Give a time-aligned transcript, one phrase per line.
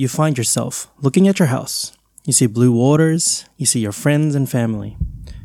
[0.00, 1.92] you find yourself looking at your house.
[2.24, 4.96] You see blue waters, you see your friends and family.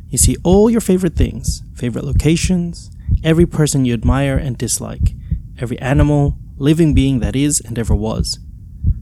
[0.07, 2.89] You see all your favorite things, favorite locations,
[3.21, 5.11] every person you admire and dislike,
[5.59, 8.39] every animal, living being that is and ever was.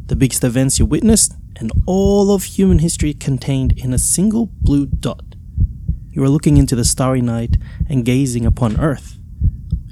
[0.07, 4.87] The biggest events you witnessed, and all of human history contained in a single blue
[4.87, 5.35] dot.
[6.09, 7.57] You are looking into the starry night
[7.87, 9.19] and gazing upon Earth.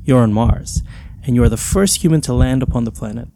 [0.06, 0.82] You're on Mars,
[1.24, 3.28] and you are the first human to land upon the planet.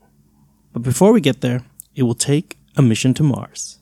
[0.74, 1.64] But before we get there,
[1.96, 3.80] it will take a mission to Mars.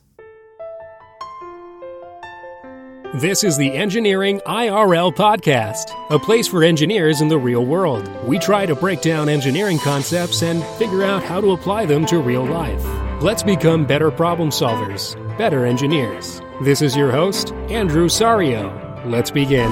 [3.14, 8.08] This is the Engineering IRL Podcast, a place for engineers in the real world.
[8.24, 12.18] We try to break down engineering concepts and figure out how to apply them to
[12.18, 12.82] real life.
[13.22, 16.40] Let's become better problem solvers, better engineers.
[16.62, 18.72] This is your host, Andrew Sario.
[19.06, 19.70] Let's begin.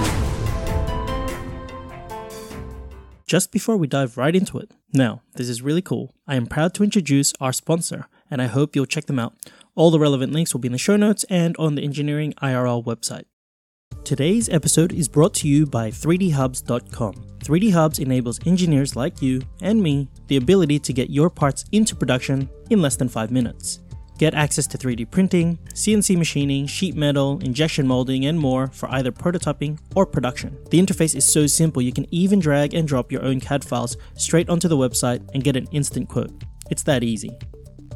[3.27, 6.15] Just before we dive right into it, now, this is really cool.
[6.29, 9.35] I am proud to introduce our sponsor, and I hope you'll check them out.
[9.75, 12.83] All the relevant links will be in the show notes and on the Engineering IRL
[12.83, 13.27] website.
[14.05, 17.15] Today's episode is brought to you by 3dhubs.com.
[17.45, 21.95] 3D Hubs enables engineers like you and me the ability to get your parts into
[21.95, 23.81] production in less than 5 minutes.
[24.19, 29.13] Get access to 3D printing, CNC machining, sheet metal, injection molding, and more for either
[29.13, 30.57] prototyping or production.
[30.71, 33.97] The interface is so simple you can even drag and drop your own CAD files
[34.15, 36.33] straight onto the website and get an instant quote.
[36.71, 37.37] It's that easy.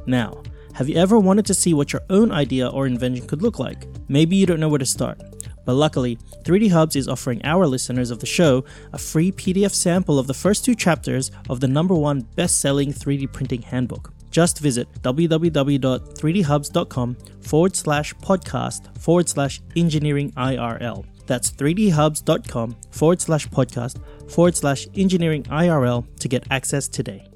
[0.06, 0.42] Now,
[0.74, 3.88] have you ever wanted to see what your own idea or invention could look like?
[4.08, 5.20] Maybe you don't know where to start.
[5.64, 10.18] But luckily, 3D Hubs is offering our listeners of the show a free PDF sample
[10.18, 14.12] of the first two chapters of the number one best selling 3D printing handbook.
[14.30, 21.04] Just visit www.3dhubs.com forward slash podcast forward slash engineering IRL.
[21.26, 23.98] That's 3dhubs.com forward slash podcast
[24.30, 27.26] forward slash engineering IRL to get access today.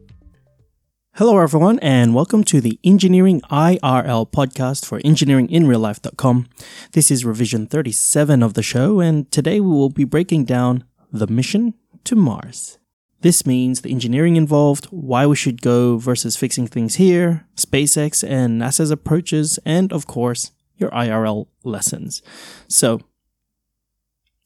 [1.14, 6.48] Hello, everyone, and welcome to the Engineering IRL podcast for engineeringinreallife.com.
[6.92, 11.26] This is revision 37 of the show, and today we will be breaking down the
[11.26, 12.78] mission to Mars.
[13.22, 18.62] This means the engineering involved, why we should go versus fixing things here, SpaceX and
[18.62, 22.22] NASA's approaches, and of course, your IRL lessons.
[22.68, 23.00] So,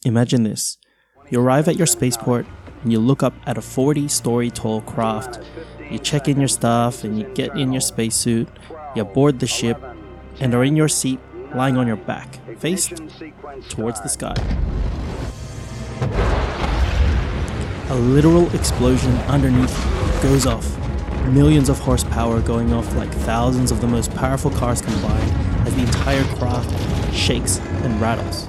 [0.04, 0.78] imagine this.
[1.30, 2.46] You arrive at your spaceport
[2.82, 5.40] and you look up at a 40 story tall craft
[5.90, 8.48] you check in your stuff and you get in your spacesuit,
[8.94, 9.82] you board the ship,
[10.40, 11.20] and are in your seat
[11.54, 13.00] lying on your back, faced
[13.68, 14.34] towards the sky.
[17.90, 19.74] A literal explosion underneath
[20.22, 20.66] goes off.
[21.28, 25.32] Millions of horsepower going off like thousands of the most powerful cars combined
[25.66, 28.48] as the entire craft shakes and rattles.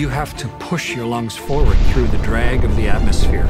[0.00, 3.46] You have to push your lungs forward through the drag of the atmosphere.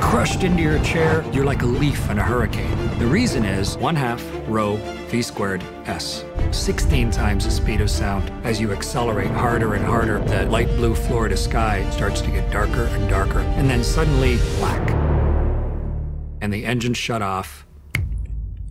[0.00, 2.76] Crushed into your chair, you're like a leaf in a hurricane.
[2.98, 4.76] The reason is 1 half rho
[5.08, 6.24] v squared s.
[6.50, 8.28] 16 times the speed of sound.
[8.44, 12.86] As you accelerate harder and harder, the light blue Florida sky starts to get darker
[12.86, 14.90] and darker, and then suddenly black.
[16.40, 17.64] And the engine shut off,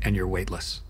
[0.02, 0.81] and you're weightless.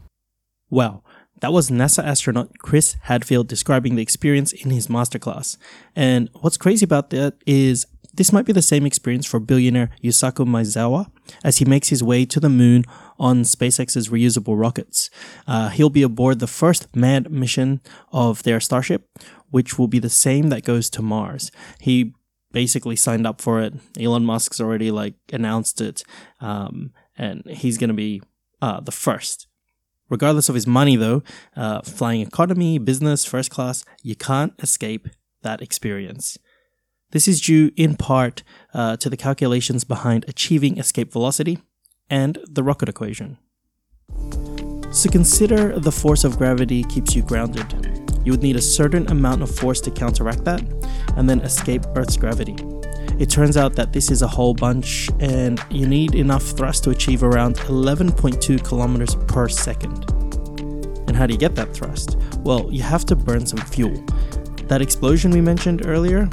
[0.71, 1.03] Wow.
[1.41, 5.57] That was NASA astronaut Chris Hadfield describing the experience in his masterclass.
[5.95, 10.45] And what's crazy about that is this might be the same experience for billionaire Yusaku
[10.45, 11.11] Maezawa
[11.43, 12.83] as he makes his way to the moon
[13.17, 15.09] on SpaceX's reusable rockets.
[15.47, 19.07] Uh, he'll be aboard the first manned mission of their Starship,
[19.49, 21.51] which will be the same that goes to Mars.
[21.79, 22.13] He
[22.51, 23.73] basically signed up for it.
[23.99, 26.03] Elon Musk's already like announced it,
[26.41, 28.21] um, and he's going to be
[28.61, 29.47] uh, the first
[30.09, 31.23] Regardless of his money, though,
[31.55, 35.07] uh, flying economy, business, first class, you can't escape
[35.43, 36.37] that experience.
[37.11, 38.43] This is due in part
[38.73, 41.59] uh, to the calculations behind achieving escape velocity
[42.09, 43.37] and the rocket equation.
[44.91, 47.71] So consider the force of gravity keeps you grounded.
[48.25, 50.61] You would need a certain amount of force to counteract that
[51.15, 52.55] and then escape Earth's gravity.
[53.19, 56.91] It turns out that this is a whole bunch, and you need enough thrust to
[56.91, 60.09] achieve around 11.2 kilometers per second.
[61.07, 62.17] And how do you get that thrust?
[62.39, 64.01] Well, you have to burn some fuel.
[64.67, 66.29] That explosion we mentioned earlier,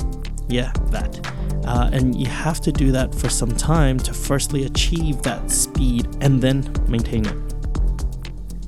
[0.49, 1.27] yeah, that.
[1.67, 6.07] Uh, and you have to do that for some time to firstly achieve that speed
[6.21, 7.46] and then maintain it.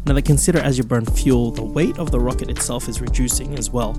[0.08, 3.58] Now, they consider as you burn fuel, the weight of the rocket itself is reducing
[3.58, 3.94] as well.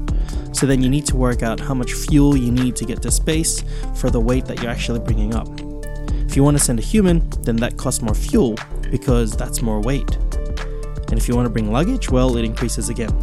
[0.53, 3.11] So then you need to work out how much fuel you need to get to
[3.11, 3.63] space
[3.93, 5.47] for the weight that you're actually bringing up.
[6.25, 8.55] If you want to send a human, then that costs more fuel
[8.89, 10.15] because that's more weight.
[11.09, 13.13] And if you want to bring luggage, well, it increases again.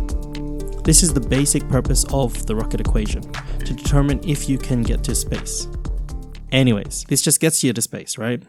[0.84, 3.22] This is the basic purpose of the rocket equation
[3.64, 5.66] to determine if you can get to space.
[6.56, 8.42] Anyways, this just gets you to space, right?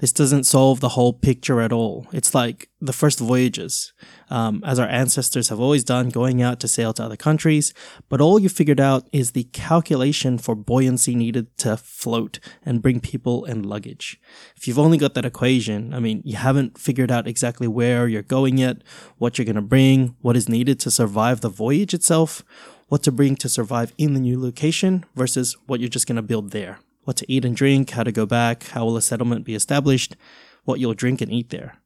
[0.00, 2.08] This doesn't solve the whole picture at all.
[2.12, 3.92] It's like the first voyages,
[4.30, 7.72] um, as our ancestors have always done, going out to sail to other countries.
[8.08, 12.98] But all you figured out is the calculation for buoyancy needed to float and bring
[12.98, 14.20] people and luggage.
[14.56, 18.22] If you've only got that equation, I mean, you haven't figured out exactly where you're
[18.22, 18.78] going yet,
[19.18, 22.42] what you're going to bring, what is needed to survive the voyage itself,
[22.88, 26.22] what to bring to survive in the new location versus what you're just going to
[26.22, 29.44] build there what to eat and drink, how to go back, how will a settlement
[29.44, 30.16] be established,
[30.64, 31.78] what you'll drink and eat there.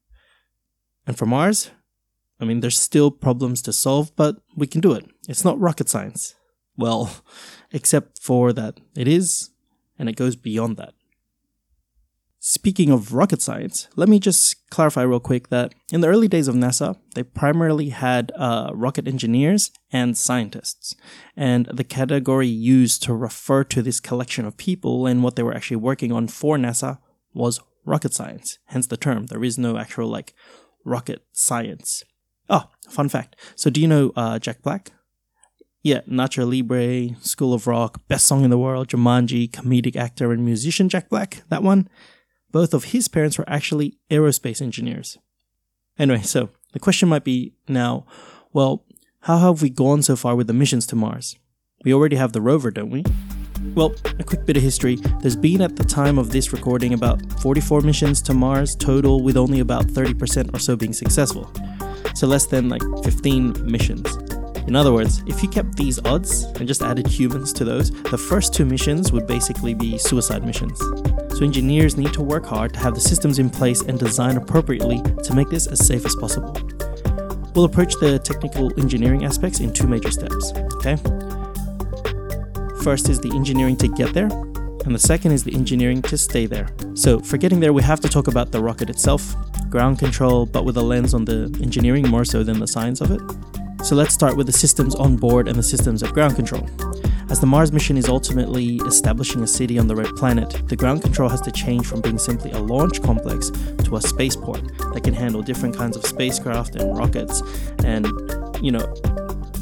[1.07, 1.71] And for Mars,
[2.41, 5.07] I mean, there's still problems to solve, but we can do it.
[5.29, 6.35] It's not rocket science.
[6.77, 7.11] Well,
[7.73, 9.51] except for that it is,
[9.99, 10.95] and it goes beyond that.
[12.49, 16.47] Speaking of rocket science, let me just clarify real quick that in the early days
[16.47, 20.95] of NASA, they primarily had uh, rocket engineers and scientists.
[21.37, 25.55] And the category used to refer to this collection of people and what they were
[25.55, 26.99] actually working on for NASA
[27.35, 29.27] was rocket science, hence the term.
[29.27, 30.33] There is no actual like
[30.85, 32.05] rocket science.
[32.49, 33.35] Oh, fun fact.
[33.57, 34.93] So do you know uh, Jack Black?
[35.83, 40.45] Yeah, Nacho Libre, School of Rock, best song in the world, Jumanji, comedic actor and
[40.45, 41.89] musician Jack Black, that one
[42.57, 45.19] both of his parents were actually aerospace engineers.
[45.99, 48.07] Anyway, so the question might be now,
[48.55, 48.83] well,
[49.21, 51.37] how have we gone so far with the missions to Mars?
[51.85, 53.05] We already have the rover, don't we?
[53.75, 54.97] Well, a quick bit of history.
[55.21, 59.37] There's been at the time of this recording about 44 missions to Mars total, with
[59.37, 61.53] only about 30% or so being successful.
[62.15, 64.26] So less than like 15 missions.
[64.67, 68.19] In other words, if you kept these odds and just added humans to those, the
[68.19, 70.79] first two missions would basically be suicide missions.
[71.37, 75.03] So engineers need to work hard to have the systems in place and design appropriately
[75.23, 76.53] to make this as safe as possible.
[77.55, 80.97] We'll approach the technical engineering aspects in two major steps, okay?
[82.83, 84.29] First is the engineering to get there,
[84.85, 86.69] and the second is the engineering to stay there.
[86.95, 89.35] So, for getting there, we have to talk about the rocket itself,
[89.71, 93.11] ground control, but with a lens on the engineering more so than the science of
[93.11, 93.21] it.
[93.87, 96.69] So, let's start with the systems on board and the systems of ground control.
[97.31, 101.03] As the Mars mission is ultimately establishing a city on the red planet, the ground
[101.03, 103.53] control has to change from being simply a launch complex
[103.85, 104.61] to a spaceport
[104.93, 107.43] that can handle different kinds of spacecraft and rockets
[107.85, 108.07] and,
[108.61, 108.93] you know,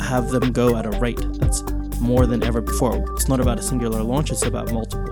[0.00, 1.62] have them go at a rate that's
[2.00, 3.05] more than ever before.
[3.17, 5.05] It's not about a singular launch, it's about multiple.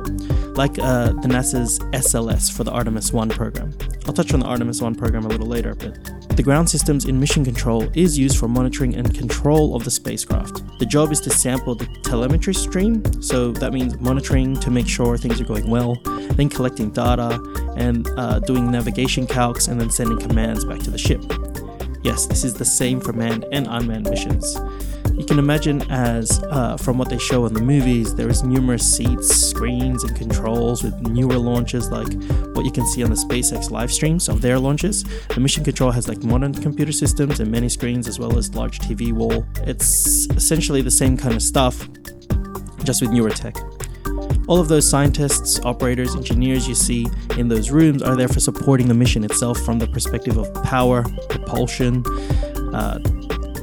[0.55, 3.75] Like uh, the NASA's SLS for the Artemis 1 program.
[4.07, 5.99] I'll touch on the Artemis 1 program a little later, but
[6.37, 10.63] the ground systems in mission control is used for monitoring and control of the spacecraft.
[10.79, 15.19] The job is to sample the telemetry stream, so that means monitoring to make sure
[15.19, 17.39] things are going well, then collecting data
[17.77, 21.23] and uh, doing navigation calcs, and then sending commands back to the ship.
[22.03, 24.57] Yes, this is the same for manned and unmanned missions.
[25.23, 28.97] You can imagine as uh, from what they show in the movies, there is numerous
[28.97, 32.13] seats, screens, and controls with newer launches like
[32.57, 35.05] what you can see on the SpaceX live streams of their launches.
[35.29, 38.81] The mission control has like modern computer systems and many screens as well as large
[38.81, 39.47] TV wall.
[39.59, 41.89] It's essentially the same kind of stuff,
[42.83, 43.55] just with newer tech.
[44.49, 47.07] All of those scientists, operators, engineers you see
[47.39, 51.05] in those rooms are there for supporting the mission itself from the perspective of power,
[51.29, 52.05] propulsion,
[52.75, 52.99] uh,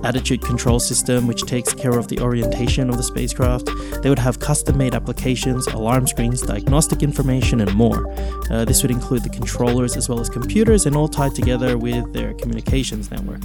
[0.03, 3.69] attitude control system, which takes care of the orientation of the spacecraft.
[4.01, 8.11] They would have custom made applications, alarm screens, diagnostic information, and more.
[8.49, 12.13] Uh, this would include the controllers as well as computers, and all tied together with
[12.13, 13.41] their communications network.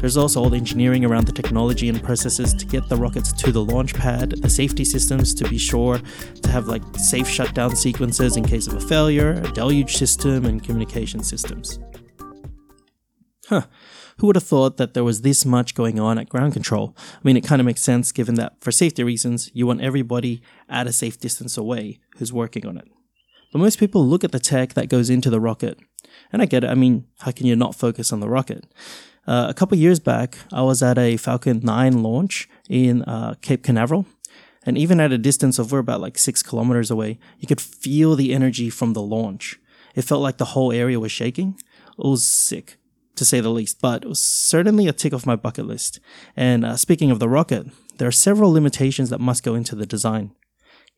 [0.00, 3.50] There's also all the engineering around the technology and processes to get the rockets to
[3.50, 6.00] the launch pad, the safety systems to be sure
[6.42, 10.62] to have like safe shutdown sequences in case of a failure, a deluge system, and
[10.62, 11.78] communication systems.
[13.48, 13.62] Huh.
[14.18, 16.96] Who would have thought that there was this much going on at ground control?
[16.98, 20.42] I mean, it kind of makes sense given that for safety reasons, you want everybody
[20.68, 22.88] at a safe distance away who's working on it.
[23.52, 25.78] But most people look at the tech that goes into the rocket.
[26.32, 26.70] And I get it.
[26.70, 28.64] I mean, how can you not focus on the rocket?
[29.26, 33.62] Uh, a couple years back, I was at a Falcon 9 launch in uh, Cape
[33.62, 34.06] Canaveral.
[34.64, 38.16] And even at a distance of we're about like six kilometers away, you could feel
[38.16, 39.60] the energy from the launch.
[39.94, 41.60] It felt like the whole area was shaking.
[41.98, 42.78] It was sick
[43.16, 46.00] to say the least, but it was certainly a tick off my bucket list.
[46.36, 47.66] And uh, speaking of the rocket,
[47.98, 50.32] there are several limitations that must go into the design.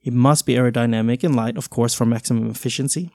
[0.02, 3.10] It must be aerodynamic and light, of course, for maximum efficiency.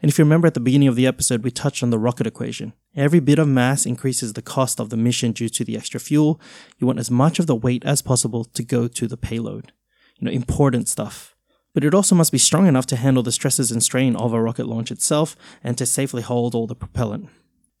[0.00, 2.26] And if you remember at the beginning of the episode, we touched on the rocket
[2.26, 2.72] equation.
[2.96, 6.40] Every bit of mass increases the cost of the mission due to the extra fuel.
[6.78, 9.72] You want as much of the weight as possible to go to the payload.
[10.18, 11.36] You know, important stuff.
[11.72, 14.42] But it also must be strong enough to handle the stresses and strain of a
[14.42, 17.28] rocket launch itself and to safely hold all the propellant.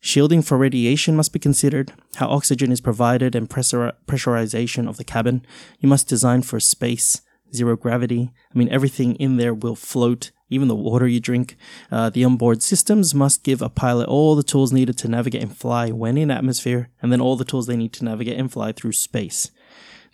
[0.04, 5.04] Shielding for radiation must be considered, how oxygen is provided, and pressur- pressurization of the
[5.04, 5.46] cabin.
[5.78, 7.20] You must design for space,
[7.54, 8.32] zero gravity.
[8.52, 11.56] I mean, everything in there will float, even the water you drink.
[11.88, 15.56] Uh, the onboard systems must give a pilot all the tools needed to navigate and
[15.56, 18.72] fly when in atmosphere, and then all the tools they need to navigate and fly
[18.72, 19.52] through space.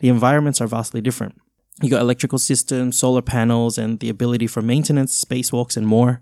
[0.00, 1.40] The environments are vastly different.
[1.80, 6.20] You got electrical systems, solar panels, and the ability for maintenance, spacewalks, and more.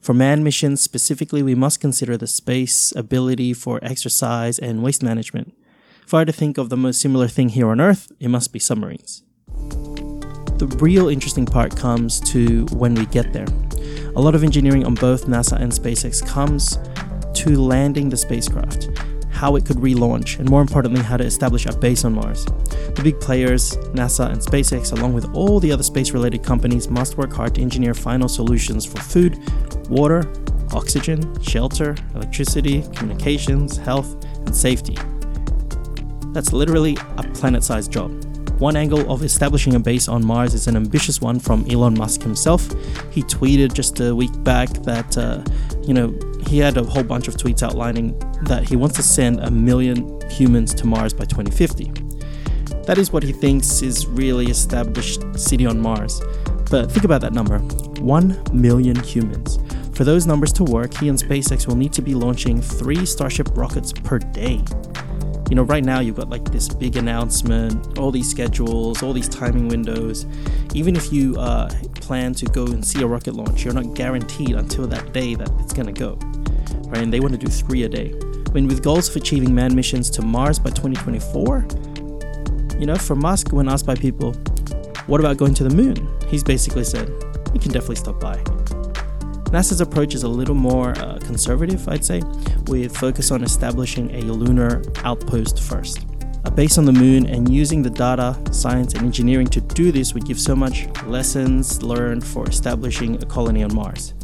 [0.00, 5.54] For manned missions specifically, we must consider the space, ability for exercise, and waste management.
[6.04, 8.52] If I were to think of the most similar thing here on Earth, it must
[8.52, 9.22] be submarines.
[9.48, 13.46] The real interesting part comes to when we get there.
[14.16, 16.78] A lot of engineering on both NASA and SpaceX comes
[17.34, 18.88] to landing the spacecraft,
[19.38, 22.44] how it could relaunch, and more importantly, how to establish a base on Mars.
[22.96, 27.16] The big players, NASA and SpaceX, along with all the other space related companies, must
[27.16, 29.38] work hard to engineer final solutions for food,
[29.88, 30.28] water,
[30.72, 34.10] oxygen, shelter, electricity, communications, health,
[34.44, 34.98] and safety.
[36.32, 38.10] That's literally a planet sized job.
[38.58, 42.22] One angle of establishing a base on Mars is an ambitious one from Elon Musk
[42.22, 42.68] himself.
[43.12, 45.44] He tweeted just a week back that, uh,
[45.86, 46.12] you know,
[46.44, 50.20] he had a whole bunch of tweets outlining that he wants to send a million
[50.30, 51.92] humans to Mars by 2050.
[52.84, 56.20] That is what he thinks is really established city on Mars.
[56.70, 59.58] But think about that number 1 million humans.
[59.92, 63.48] For those numbers to work, he and SpaceX will need to be launching three Starship
[63.56, 64.62] rockets per day
[65.48, 69.28] you know, right now you've got like this big announcement, all these schedules, all these
[69.28, 70.26] timing windows.
[70.74, 74.50] Even if you uh, plan to go and see a rocket launch, you're not guaranteed
[74.50, 76.18] until that day that it's gonna go,
[76.88, 76.98] right?
[76.98, 78.12] And they want to do three a day.
[78.52, 81.66] Mean, with goals of achieving manned missions to Mars by 2024,
[82.78, 84.32] you know, for Musk, when asked by people,
[85.06, 85.96] what about going to the moon?
[86.28, 87.08] He's basically said,
[87.52, 88.36] we can definitely stop by.
[89.50, 92.22] NASA's approach is a little more uh, conservative, I'd say,
[92.66, 96.06] with focus on establishing a lunar outpost first.
[96.44, 100.14] A base on the moon and using the data, science, and engineering to do this
[100.14, 104.14] would give so much lessons learned for establishing a colony on Mars.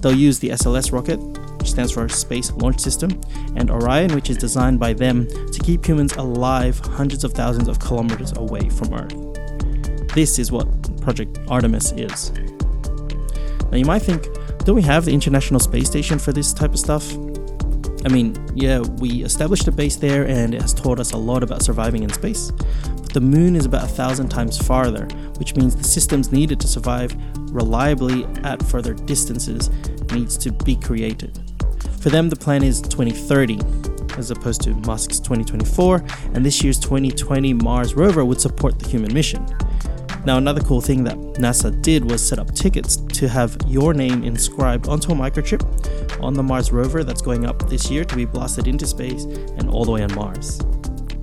[0.00, 1.18] They'll use the SLS rocket,
[1.62, 3.20] which stands for Space Launch System,
[3.54, 7.78] and Orion, which is designed by them to keep humans alive hundreds of thousands of
[7.78, 9.14] kilometers away from Earth.
[10.12, 10.66] This is what
[11.02, 12.32] Project Artemis is.
[13.70, 14.26] Now, you might think,
[14.64, 17.12] don't we have the International Space Station for this type of stuff?
[18.04, 21.44] I mean, yeah, we established a base there and it has taught us a lot
[21.44, 22.50] about surviving in space.
[22.50, 25.04] But the moon is about a thousand times farther,
[25.38, 27.14] which means the systems needed to survive
[27.54, 29.70] reliably at further distances
[30.12, 31.38] needs to be created.
[32.02, 33.60] For them, the plan is 2030,
[34.18, 36.02] as opposed to Musk's 2024,
[36.34, 39.46] and this year's 2020 Mars rover would support the human mission.
[40.26, 44.24] Now, another cool thing that NASA did was set up tickets to have your name
[44.24, 45.62] inscribed onto a microchip
[46.20, 49.22] on the Mars rover that's going up this year to be blasted into space
[49.58, 50.60] and all the way on Mars.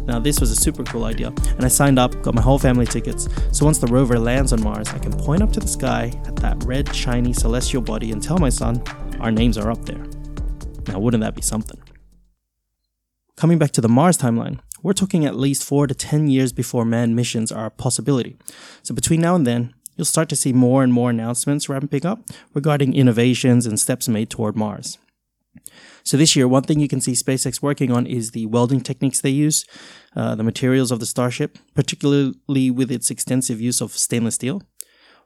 [0.06, 2.86] Now, this was a super cool idea, and I signed up, got my whole family
[2.86, 6.14] tickets, so once the rover lands on Mars, I can point up to the sky
[6.26, 8.82] at that red, shiny celestial body and tell my son,
[9.20, 10.06] our names are up there.
[10.90, 11.80] Now, wouldn't that be something?
[13.38, 16.84] Coming back to the Mars timeline, we're talking at least 4 to 10 years before
[16.84, 18.38] manned missions are a possibility.
[18.82, 22.22] So between now and then, you'll start to see more and more announcements ramping up
[22.56, 24.98] regarding innovations and steps made toward Mars.
[26.04, 29.22] So this year, one thing you can see SpaceX working on is the welding techniques
[29.22, 29.66] they use,
[30.16, 34.64] uh, the materials of the Starship, particularly with its extensive use of stainless steel.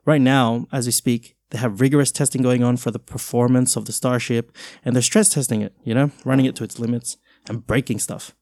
[0.04, 3.86] Right now, as we speak, they have rigorous testing going on for the performance of
[3.86, 7.16] the Starship, and they're stress testing it, you know, running it to its limits
[7.48, 8.34] and breaking stuff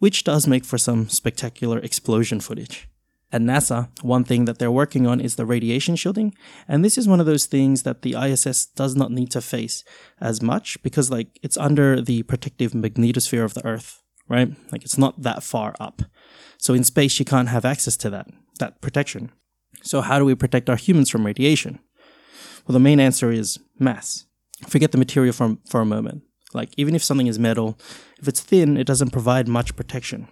[0.00, 2.88] which does make for some spectacular explosion footage.
[3.32, 6.34] At NASA, one thing that they're working on is the radiation shielding,
[6.66, 9.84] and this is one of those things that the ISS does not need to face
[10.20, 14.48] as much because like it's under the protective magnetosphere of the Earth, right?
[14.72, 16.02] Like it's not that far up.
[16.58, 18.26] So in space you can't have access to that
[18.58, 19.30] that protection.
[19.82, 21.78] So how do we protect our humans from radiation?
[22.70, 24.26] Well, the main answer is mass.
[24.68, 26.22] Forget the material for, for a moment.
[26.54, 27.76] Like, even if something is metal,
[28.20, 30.28] if it's thin, it doesn't provide much protection.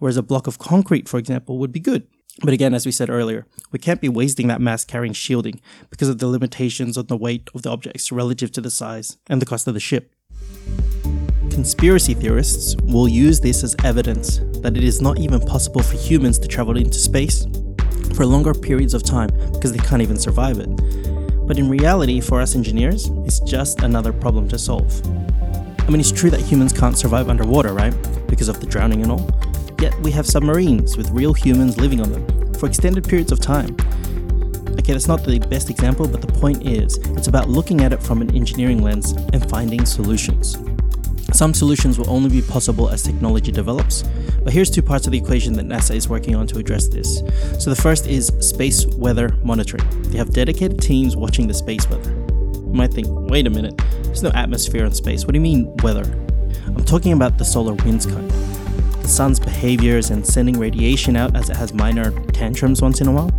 [0.00, 2.08] Whereas a block of concrete, for example, would be good.
[2.42, 5.60] But again, as we said earlier, we can't be wasting that mass carrying shielding
[5.90, 9.40] because of the limitations on the weight of the objects relative to the size and
[9.40, 10.12] the cost of the ship.
[11.50, 16.36] Conspiracy theorists will use this as evidence that it is not even possible for humans
[16.40, 17.46] to travel into space
[18.16, 21.09] for longer periods of time because they can't even survive it.
[21.50, 25.04] But in reality, for us engineers, it's just another problem to solve.
[25.80, 27.92] I mean, it's true that humans can't survive underwater, right?
[28.28, 29.28] Because of the drowning and all.
[29.80, 33.76] Yet we have submarines with real humans living on them for extended periods of time.
[34.78, 38.00] Okay, that's not the best example, but the point is, it's about looking at it
[38.00, 40.56] from an engineering lens and finding solutions.
[41.32, 44.02] Some solutions will only be possible as technology develops,
[44.42, 47.18] but here's two parts of the equation that NASA is working on to address this.
[47.58, 49.88] So the first is space weather monitoring.
[50.10, 52.10] They have dedicated teams watching the space weather.
[52.10, 55.24] You might think, wait a minute, there's no atmosphere in space.
[55.24, 56.04] What do you mean weather?
[56.66, 58.30] I'm talking about the solar winds kind.
[58.30, 63.12] The sun's behaviors and sending radiation out as it has minor tantrums once in a
[63.12, 63.30] while.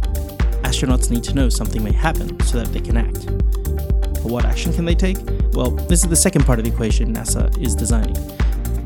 [0.63, 3.25] Astronauts need to know something may happen so that they can act.
[3.25, 5.17] But what action can they take?
[5.53, 8.15] Well, this is the second part of the equation NASA is designing.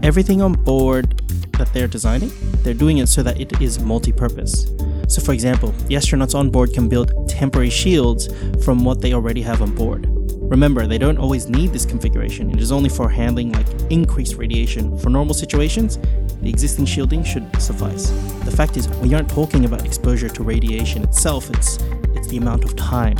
[0.03, 1.17] Everything on board
[1.57, 2.31] that they're designing,
[2.63, 4.71] they're doing it so that it is multi purpose.
[5.07, 8.29] So, for example, the astronauts on board can build temporary shields
[8.63, 10.07] from what they already have on board.
[10.41, 14.97] Remember, they don't always need this configuration, it is only for handling like increased radiation.
[14.97, 15.97] For normal situations,
[16.41, 18.09] the existing shielding should suffice.
[18.43, 21.77] The fact is, we aren't talking about exposure to radiation itself, it's,
[22.15, 23.17] it's the amount of time.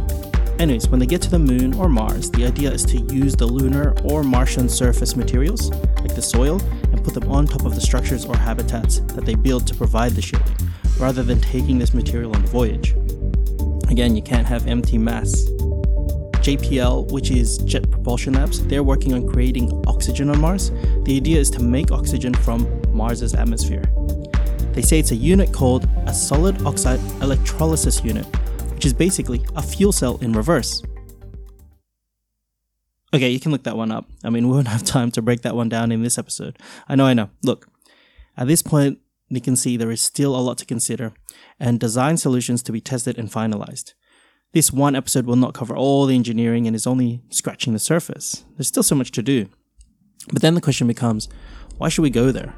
[0.58, 3.46] Anyways, when they get to the moon or Mars, the idea is to use the
[3.46, 5.70] lunar or Martian surface materials,
[6.00, 6.62] like the soil,
[6.94, 10.14] and put them on top of the structures or habitats that they build to provide
[10.14, 10.56] the shielding,
[10.98, 12.96] rather than taking this material on the voyage.
[13.90, 15.44] Again, you can't have empty mass.
[16.40, 20.72] JPL, which is Jet Propulsion Labs, they're working on creating oxygen on Mars.
[21.04, 23.84] The idea is to make oxygen from Mars's atmosphere.
[24.72, 28.26] They say it's a unit called a solid oxide electrolysis unit,
[28.86, 30.84] which is basically a fuel cell in reverse.
[33.16, 34.08] Okay, you can look that one up.
[34.24, 36.60] I mean, we won't have time to break that one down in this episode.
[36.88, 37.32] I know, I know.
[37.42, 37.68] Look,
[38.38, 39.00] at this point,
[39.30, 41.14] you can see there is still a lot to consider
[41.60, 43.96] and design solutions to be tested and finalized.
[44.54, 48.46] This one episode will not cover all the engineering and is only scratching the surface.
[48.56, 49.50] There's still so much to do.
[50.32, 51.28] But then the question becomes
[51.80, 52.54] why should we go there?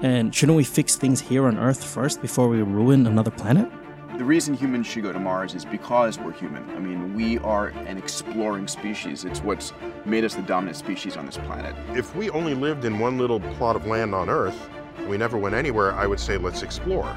[0.00, 3.68] And shouldn't we fix things here on Earth first before we ruin another planet?
[4.16, 6.68] The reason humans should go to Mars is because we're human.
[6.70, 9.24] I mean, we are an exploring species.
[9.24, 9.74] It's what's
[10.06, 11.76] made us the dominant species on this planet.
[11.94, 14.70] If we only lived in one little plot of land on Earth,
[15.06, 17.14] we never went anywhere, I would say let's explore.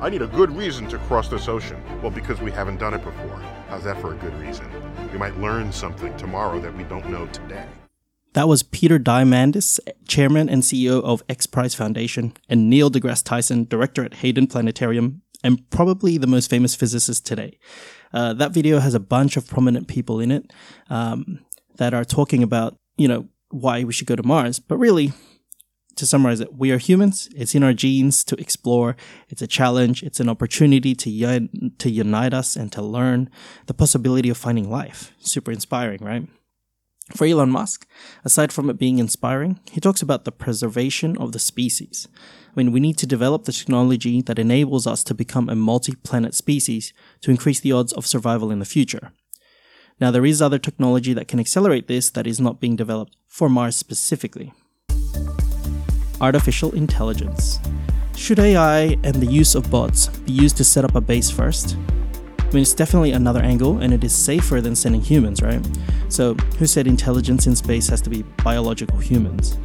[0.00, 1.82] I need a good reason to cross this ocean.
[2.00, 3.42] Well, because we haven't done it before.
[3.68, 4.66] How's that for a good reason?
[5.12, 7.66] We might learn something tomorrow that we don't know today.
[8.32, 13.64] That was Peter Diamandis, chairman and CEO of X Prize Foundation, and Neil deGrasse Tyson,
[13.64, 17.58] director at Hayden Planetarium, and probably the most famous physicist today.
[18.12, 20.52] Uh, that video has a bunch of prominent people in it
[20.88, 21.40] um,
[21.76, 24.58] that are talking about, you know, why we should go to Mars.
[24.58, 25.12] But really,
[25.96, 27.28] to summarize it, we are humans.
[27.36, 28.96] It's in our genes to explore.
[29.28, 30.02] It's a challenge.
[30.02, 33.28] It's an opportunity to un- to unite us and to learn
[33.66, 35.12] the possibility of finding life.
[35.18, 36.26] Super inspiring, right?
[37.14, 37.86] For Elon Musk,
[38.24, 42.08] aside from it being inspiring, he talks about the preservation of the species.
[42.50, 45.94] I mean, we need to develop the technology that enables us to become a multi
[45.94, 46.92] planet species
[47.22, 49.12] to increase the odds of survival in the future.
[50.00, 53.48] Now, there is other technology that can accelerate this that is not being developed for
[53.48, 54.52] Mars specifically.
[56.20, 57.58] Artificial intelligence.
[58.16, 61.76] Should AI and the use of bots be used to set up a base first?
[62.50, 65.64] I mean, it's definitely another angle, and it is safer than sending humans, right?
[66.08, 69.56] So, who said intelligence in space has to be biological humans?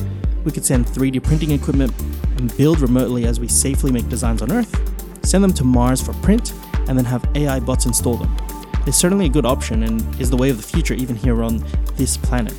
[0.43, 1.91] We could send 3D printing equipment
[2.37, 4.79] and build remotely as we safely make designs on Earth,
[5.25, 6.53] send them to Mars for print,
[6.87, 8.37] and then have AI bots install them.
[8.85, 11.65] It's certainly a good option and is the way of the future even here on
[11.95, 12.53] this planet.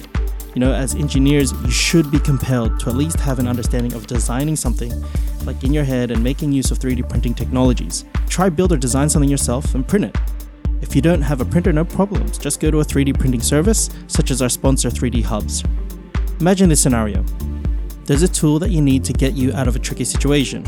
[0.57, 4.07] You know, as engineers, you should be compelled to at least have an understanding of
[4.07, 4.91] designing something
[5.45, 8.07] like in your head and making use of 3D printing technologies.
[8.27, 10.17] Try build or design something yourself and print it.
[10.81, 12.39] If you don't have a printer, no problems.
[12.39, 15.63] Just go to a 3D printing service, such as our sponsor 3D Hubs.
[16.41, 17.23] Imagine this scenario.
[18.07, 20.65] There's a tool that you need to get you out of a tricky situation.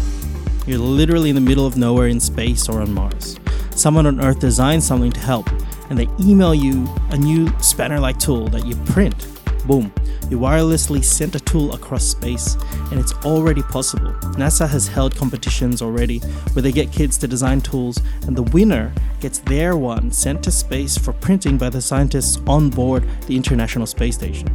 [0.66, 3.40] You're literally in the middle of nowhere in space or on Mars.
[3.74, 5.48] Someone on Earth designs something to help,
[5.88, 9.37] and they email you a new spanner like tool that you print
[9.68, 9.92] Boom,
[10.30, 12.56] you wirelessly sent a tool across space,
[12.90, 14.12] and it's already possible.
[14.38, 16.20] NASA has held competitions already
[16.54, 20.50] where they get kids to design tools, and the winner gets their one sent to
[20.50, 24.48] space for printing by the scientists on board the International Space Station.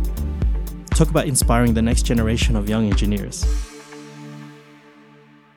[0.96, 3.46] Talk about inspiring the next generation of young engineers.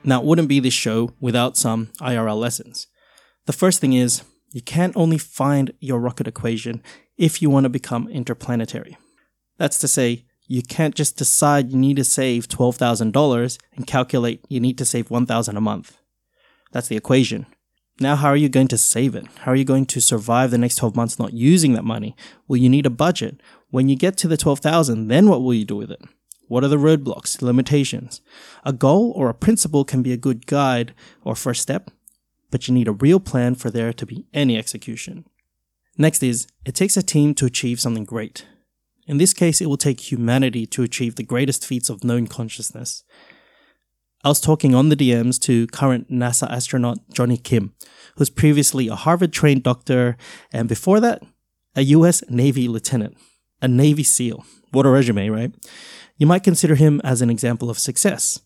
[0.05, 2.89] Now, it wouldn't be this show without some IRL lessons.
[3.47, 6.83] The first thing is, you can't only find your rocket equation
[7.17, 8.99] if you want to become interplanetary.
[9.59, 14.61] That's to say, you can't just decide you need to save $12,000 and calculate you
[14.61, 15.99] need to save $1,000 a month.
[16.73, 17.47] That's the equation.
[17.99, 19.27] Now, how are you going to save it?
[19.39, 22.15] How are you going to survive the next 12 months not using that money?
[22.47, 23.41] Well, you need a budget.
[23.71, 26.03] When you get to the 12,000, then what will you do with it?
[26.49, 28.21] What are the roadblocks, limitations?
[28.65, 31.91] A goal or a principle can be a good guide or first step,
[32.51, 35.25] but you need a real plan for there to be any execution.
[35.99, 38.45] Next is, it takes a team to achieve something great.
[39.07, 43.05] In this case, it will take humanity to achieve the greatest feats of known consciousness.
[44.25, 47.75] I was talking on the DMs to current NASA astronaut Johnny Kim,
[48.17, 50.17] who's previously a Harvard trained doctor
[50.53, 51.23] and before that,
[51.77, 53.17] a US Navy lieutenant,
[53.63, 54.45] a Navy SEAL.
[54.73, 55.55] What a resume, right?
[56.17, 58.41] You might consider him as an example of success.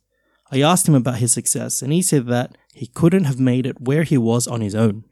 [0.52, 3.80] I asked him about his success, and he said that he couldn't have made it
[3.80, 5.04] where he was on his own,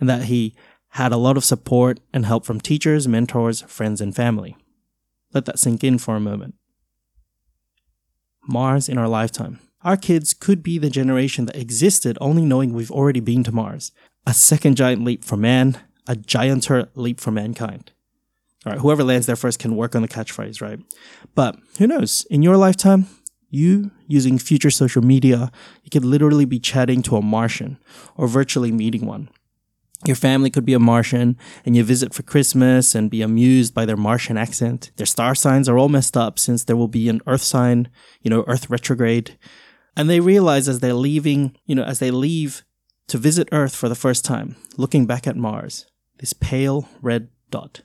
[0.00, 0.56] and that he
[0.90, 4.56] had a lot of support and help from teachers, mentors, friends, and family.
[5.32, 6.54] Let that sink in for a moment.
[8.48, 9.58] Mars in our lifetime.
[9.82, 13.92] Our kids could be the generation that existed only knowing we've already been to Mars.
[14.26, 17.92] A second giant leap for man, a gianter leap for mankind.
[18.64, 20.80] All right, whoever lands there first can work on the catchphrase, right?
[21.34, 22.26] But who knows?
[22.30, 23.06] In your lifetime,
[23.48, 25.52] you using future social media,
[25.84, 27.78] you could literally be chatting to a Martian
[28.16, 29.28] or virtually meeting one.
[30.04, 33.86] Your family could be a Martian and you visit for Christmas and be amused by
[33.86, 34.90] their Martian accent.
[34.96, 37.88] Their star signs are all messed up since there will be an Earth sign,
[38.20, 39.38] you know, Earth retrograde.
[39.96, 42.62] And they realize as they're leaving, you know, as they leave
[43.08, 45.86] to visit Earth for the first time, looking back at Mars,
[46.18, 47.80] this pale red dot,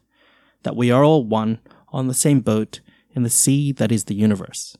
[0.63, 1.59] that we are all one
[1.93, 2.81] on the same boat
[3.13, 4.77] in the sea that is the universe.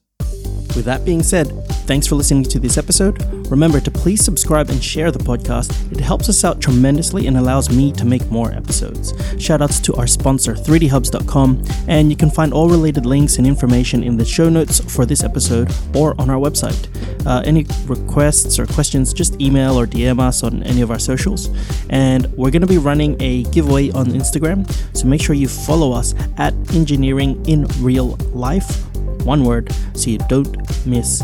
[0.76, 1.48] With that being said,
[1.86, 3.22] thanks for listening to this episode.
[3.52, 5.92] Remember to please subscribe and share the podcast.
[5.92, 9.12] It helps us out tremendously and allows me to make more episodes.
[9.34, 14.16] Shoutouts to our sponsor, 3dhubs.com, and you can find all related links and information in
[14.16, 16.88] the show notes for this episode or on our website.
[17.26, 21.50] Uh, any requests or questions, just email or DM us on any of our socials.
[21.90, 25.92] And we're going to be running a giveaway on Instagram, so make sure you follow
[25.92, 28.91] us at Engineering in Real Life
[29.26, 30.56] one word so you don't
[30.86, 31.22] miss